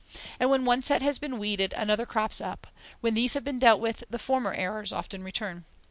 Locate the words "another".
1.73-2.07